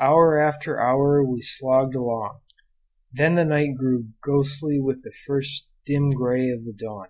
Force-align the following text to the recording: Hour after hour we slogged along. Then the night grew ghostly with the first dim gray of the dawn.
Hour 0.00 0.40
after 0.40 0.80
hour 0.80 1.22
we 1.22 1.42
slogged 1.42 1.94
along. 1.94 2.38
Then 3.12 3.34
the 3.34 3.44
night 3.44 3.76
grew 3.76 4.12
ghostly 4.22 4.80
with 4.80 5.02
the 5.02 5.12
first 5.26 5.68
dim 5.84 6.08
gray 6.12 6.48
of 6.48 6.64
the 6.64 6.72
dawn. 6.72 7.08